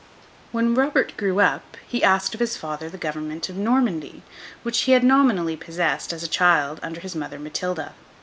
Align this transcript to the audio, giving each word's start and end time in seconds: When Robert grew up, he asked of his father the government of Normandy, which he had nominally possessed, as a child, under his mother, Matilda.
When 0.51 0.73
Robert 0.73 1.13
grew 1.15 1.41
up, 1.41 1.77
he 1.87 2.03
asked 2.03 2.33
of 2.33 2.39
his 2.39 2.57
father 2.57 2.89
the 2.89 2.97
government 2.97 3.49
of 3.49 3.55
Normandy, 3.55 4.23
which 4.63 4.81
he 4.89 4.93
had 4.93 5.03
nominally 5.03 5.55
possessed, 5.55 6.11
as 6.11 6.23
a 6.23 6.27
child, 6.27 6.79
under 6.81 6.99
his 7.01 7.15
mother, 7.15 7.37
Matilda. 7.37 7.93